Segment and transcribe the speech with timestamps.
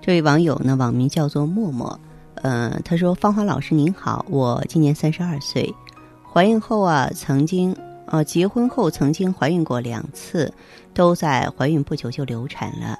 [0.00, 1.98] 这位网友呢，网名叫做默默，
[2.36, 5.74] 呃，他说：“芳华老师您好，我今年三十二岁，
[6.32, 10.52] 怀孕后啊，曾经呃结婚后曾经怀孕过两次，
[10.94, 12.96] 都在怀孕不久就流产了。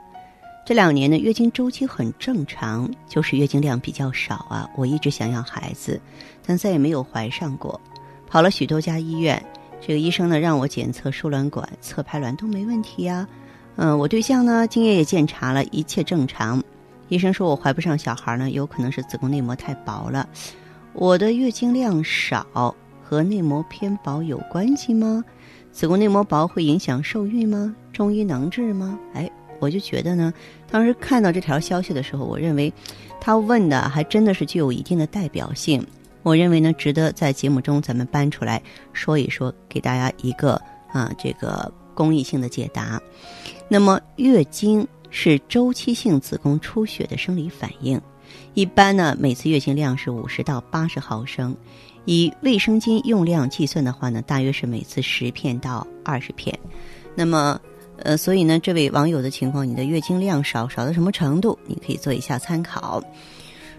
[0.66, 4.68] 这两年呢，月经周期很正常，就是月经量比较少啊。
[4.74, 6.00] 我一直想要孩子，
[6.44, 7.80] 但再也没有怀上过，
[8.26, 9.40] 跑了许多家医院，
[9.80, 13.28] 这个医生呢让我检测输卵管、测排卵都没问题呀。
[13.76, 16.60] 嗯，我对象呢精液也检查了一切正常。”
[17.08, 20.28] 医生说我怀不上小孩呢，有可能是子宫内膜太薄了。
[20.92, 25.24] 我的月经量少和内膜偏薄有关系吗？
[25.70, 27.76] 子宫内膜薄会影响受孕吗？
[27.92, 28.98] 中医能治吗？
[29.12, 30.32] 哎，我就觉得呢，
[30.70, 32.72] 当时看到这条消息的时候，我认为
[33.20, 35.86] 他问的还真的是具有一定的代表性。
[36.22, 38.60] 我认为呢，值得在节目中咱们搬出来
[38.92, 43.00] 说一说，给大家一个啊这个公益性的解答。
[43.68, 44.84] 那么月经。
[45.10, 48.00] 是周期性子宫出血的生理反应，
[48.54, 51.56] 一般呢，每次月经量是五十到八十毫升，
[52.04, 56.58] 以卫生巾用量计算的话呢，大约是每次十片到二十片。
[57.14, 57.58] 那么，
[57.98, 61.58] 呃，所以呢，这位网友的情况，你的月经量少少到什么程度？
[61.66, 63.02] 你可以做一下参考。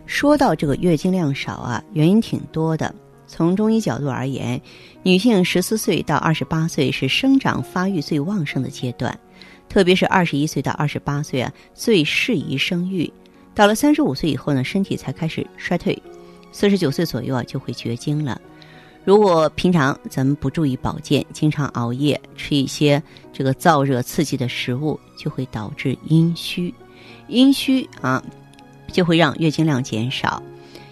[0.06, 2.94] 说到这个月经量少啊，原因挺多的。
[3.30, 4.60] 从中医角度而言，
[5.04, 9.20] 女性十四岁到二十八岁是生长发育最旺盛的阶段。
[9.70, 13.12] 特别是二十一岁到二十八岁啊，最适宜生育。
[13.54, 16.02] 到了三十五岁以后呢，身体才开始衰退。
[16.52, 18.40] 四十九岁左右啊，就会绝经了。
[19.04, 23.02] 如果平常咱们不注意保健，经常熬夜，吃一些
[23.32, 26.74] 这个燥热刺激的食物，就会导致阴虚。
[27.28, 28.24] 阴虚啊，
[28.92, 30.42] 就会让月经量减少。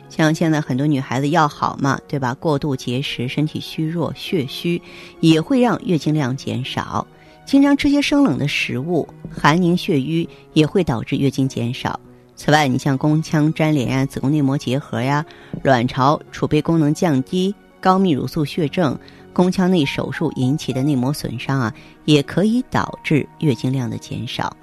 [0.09, 2.33] 像现在很多女孩子要好嘛，对吧？
[2.35, 4.81] 过度节食，身体虚弱，血虚，
[5.19, 7.05] 也会让月经量减少。
[7.45, 11.99] 经常吃些生冷的食物，寒凝血瘀也会导致月经减少。
[12.35, 15.23] 此外，你像宫腔粘连呀、子宫内膜结核呀、
[15.63, 18.97] 卵巢储备功能降低、高泌乳素血症、
[19.31, 21.73] 宫腔内手术引起的内膜损伤啊，
[22.05, 24.55] 也可以导致月经量的减少。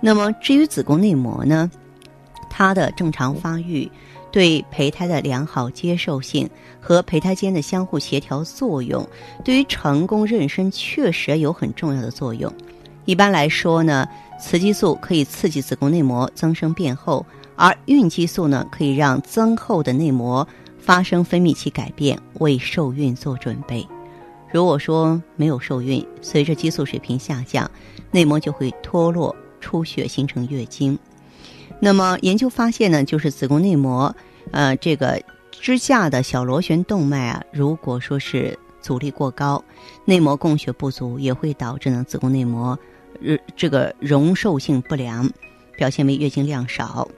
[0.00, 1.70] 那么，至于子宫内膜呢，
[2.50, 3.90] 它的正常发育。
[4.30, 6.48] 对胚胎的良好接受性
[6.80, 9.06] 和胚胎间的相互协调作用，
[9.44, 12.52] 对于成功妊娠确实有很重要的作用。
[13.04, 14.06] 一般来说呢，
[14.38, 17.24] 雌激素可以刺激子宫内膜增生变厚，
[17.56, 20.46] 而孕激素呢可以让增厚的内膜
[20.78, 23.86] 发生分泌期改变，为受孕做准备。
[24.50, 27.70] 如果说没有受孕，随着激素水平下降，
[28.10, 30.98] 内膜就会脱落、出血，形成月经。
[31.80, 34.14] 那么研究发现呢，就是子宫内膜，
[34.50, 39.62] 呃，这个支架的小螺旋动脉啊，如果说是阻力过高，
[40.04, 42.78] 内膜供血不足，也会导致呢子宫内膜，
[43.24, 45.30] 呃，这个容受性不良，
[45.76, 47.08] 表现为月经量少，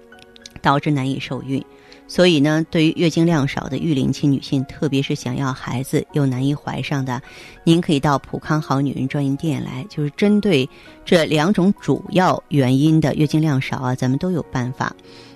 [0.61, 1.65] 导致难以受孕。
[2.11, 7.23] 所以呢，对于月经量少的育龄期女性，特别是想要孩子又难以怀上的，
[7.63, 10.69] 您可以到普康好女人专营店来，就是针对
[11.05, 14.93] 这两种主要原因的月经量少啊，咱们都有办法。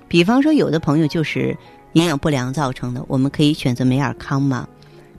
[0.08, 1.56] 比方说，有的朋友就是
[1.92, 4.68] 营养不良造成的，我们可以选择美尔康嘛。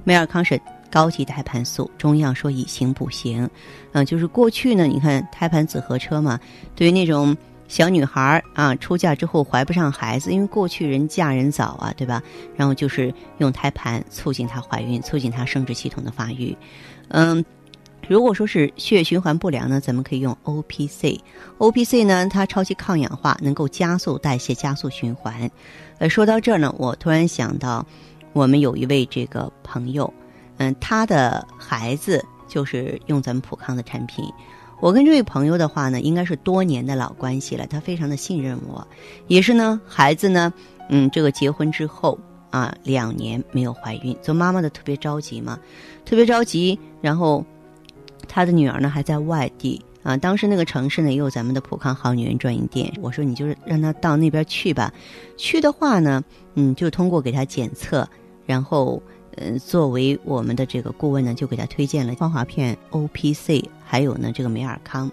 [0.03, 0.59] 美尔康是
[0.91, 3.50] 高级胎盘素，中药说以形补形，
[3.94, 6.38] 嗯，就是过去呢，你看胎盘子和车嘛，
[6.75, 7.33] 对于那种。
[7.67, 12.21] 小女孩啊，出嫁之后怀不上孩子，因为过去人嫁人早啊，对吧？
[12.56, 16.56] 然后就是用胎盘促进她怀孕，促进她生殖系统的发育。
[17.07, 17.44] 嗯，
[18.07, 21.19] 如果说是血液循环不良呢，咱们可以用 O P C。
[21.57, 25.50] O P C 呢，它超级抗氧化，能够加速代谢，加速循环。
[25.97, 27.85] 呃，说到这儿呢，我突然想到，
[28.31, 30.13] 我们有一位这个朋友，
[30.57, 34.23] 嗯，他的孩子就是用咱们普康的产品。
[34.85, 38.87] 我跟这位朋友的话呢，应该是多年的老关系了，他非常的信任我，
[39.25, 40.53] 也是呢，孩子呢，
[40.89, 42.19] 嗯，这个结婚之后
[42.51, 45.59] 啊，两年没有怀孕，做妈妈的特别着急嘛，
[46.05, 47.43] 特别着急，然后
[48.27, 54.93] 他的女儿呢还在外地啊，当时那个城市呢也有咱们的普康好女人专营店，我说你就是让他到那边去吧，
[55.35, 56.23] 去的话呢，
[56.53, 58.07] 嗯，就通过给他检测，
[58.45, 59.01] 然后。
[59.37, 65.11] 嗯，作为我们的这个顾问呢，就给他推荐了芳华片、O P C，还有呢这个美尔康。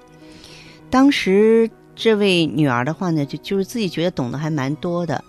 [0.91, 5.25] 当时这位女儿的话呢，就就是自己觉得懂得还蛮多的。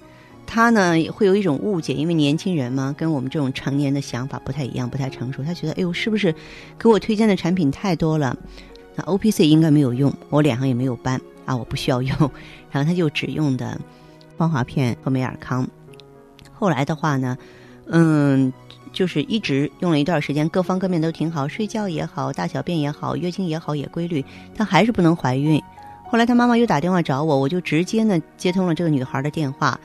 [0.46, 5.44] 她呢会有一种误解，因为年轻人嘛，跟我们这种成年的想法不太一样，不太成熟。
[5.44, 6.36] 她觉得，哎呦，是不是
[6.78, 8.38] 给我推荐的产品太多了？
[8.96, 12.16] 那 O P C 应该没有用，我脸上也没有斑啊，我不需要用。
[12.70, 13.80] 然后她就只用的
[14.38, 15.68] 芳华片和美尔康。
[16.52, 17.36] 后来的话呢，
[17.88, 18.54] 嗯。
[18.94, 24.24] 就是一直用了一段时间，各方各面都挺好，睡觉也好，大小便也好，月经也好，也规律，
[24.56, 25.62] 但还是不能怀孕。
[26.08, 29.78] 后来她妈妈又打电话找我，我就直接呢接通了这个女孩的电话，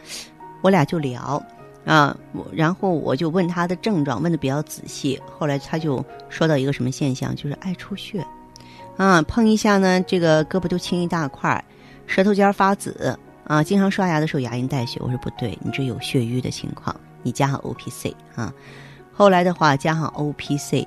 [0.61, 1.43] 我俩就聊
[1.87, 2.15] 啊，
[2.53, 5.19] 然后我就问她的症状，问的比较仔细。
[5.39, 8.23] 后来她就说到一个什么现象，就是爱出血，
[8.99, 11.65] 啊，碰一下呢，这个胳膊都青一大块，
[12.07, 15.01] 舌头尖发紫，啊，经常刷牙的时候牙龈带血。
[15.03, 18.53] 我说不对，你这有血瘀的情况，你加上 O P C 啊。
[19.19, 20.87] 后来的话，加上 O P C，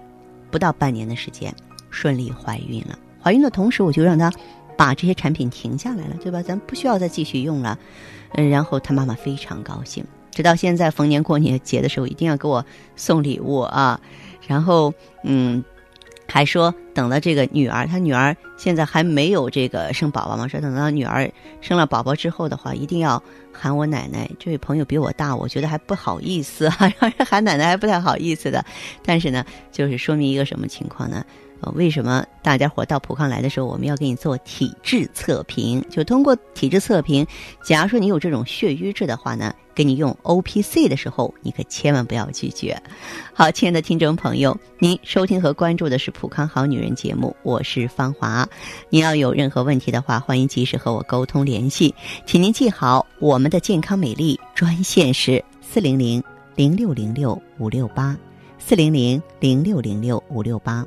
[0.49, 1.53] 不到半年的时间，
[1.89, 2.97] 顺利怀孕了。
[3.21, 4.31] 怀孕的同时，我就让她
[4.77, 6.41] 把这些产品停下来了，对吧？
[6.41, 7.77] 咱不需要再继续用了。
[8.35, 13.99] 嗯，然后她妈妈非常高兴，直到现在逢年过年节的时候，一定要给我送礼物啊。
[14.47, 14.93] 然后，
[15.25, 15.61] 嗯。
[16.33, 20.47] 还说等到这个女儿，她女儿现在还没有这个生宝宝嘛？
[20.47, 21.29] 说等到女儿
[21.59, 24.29] 生了宝宝之后的话，一定要喊我奶奶。
[24.39, 28.63] 这位朋友比我大，我觉得还不好意思啊，让 人喊奶奶还不太好意思的。
[29.03, 31.21] 但是呢，就是说明一个什么情况呢？
[31.75, 35.83] 为什么大家伙到普康来的时候，我们要给你做体质测评？
[35.89, 37.25] 就通过体质测评，
[37.63, 42.81] 假如说你有这种血瘀质的话呢，给你用 O P C 的时候，你可千万不要拒绝。
[43.33, 48.47] 好，亲爱的听众朋友，您收听和关注的是普康好女人节目，我是芳华。
[48.89, 51.93] 您要有任何问题的话，欢迎及时和我沟通联系，
[52.25, 56.23] 请您记好我们的健康美丽专线是四零零
[56.55, 58.17] 零六零六五六八
[58.57, 60.85] 四零零零六零六五六八。